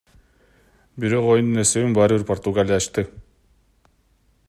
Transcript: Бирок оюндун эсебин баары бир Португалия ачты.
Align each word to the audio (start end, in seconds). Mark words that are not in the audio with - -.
Бирок 1.03 1.27
оюндун 1.33 1.63
эсебин 1.65 1.95
баары 1.99 2.19
бир 2.21 2.25
Португалия 2.31 2.81
ачты. 2.85 3.07